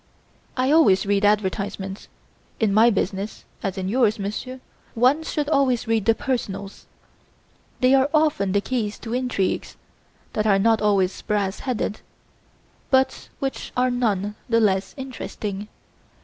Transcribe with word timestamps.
I 0.57 0.71
always 0.71 1.05
read 1.05 1.23
advertisements. 1.23 2.07
In 2.59 2.73
my 2.73 2.89
business, 2.89 3.45
as 3.61 3.77
in 3.77 3.87
yours, 3.87 4.17
Monsieur, 4.17 4.59
one 4.95 5.21
should 5.21 5.47
always 5.47 5.87
read 5.87 6.05
the 6.05 6.15
personals.' 6.15 6.87
They 7.81 7.93
are 7.93 8.09
often 8.11 8.51
the 8.53 8.61
keys 8.61 8.97
to 8.97 9.13
intrigues, 9.13 9.77
that 10.33 10.47
are 10.47 10.57
not 10.57 10.81
always 10.81 11.21
brass 11.21 11.59
headed, 11.59 11.99
but 12.89 13.29
which 13.37 13.71
are 13.77 13.91
none 13.91 14.33
the 14.49 14.59
less 14.59 14.95
interesting. 14.97 15.67